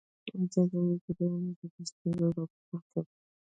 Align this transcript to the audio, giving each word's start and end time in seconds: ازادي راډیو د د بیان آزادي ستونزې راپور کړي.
ازادي 0.43 0.77
راډیو 0.87 0.99
د 1.03 1.05
د 1.05 1.07
بیان 1.17 1.43
آزادي 1.51 1.83
ستونزې 1.89 2.27
راپور 2.37 2.81
کړي. 2.91 3.09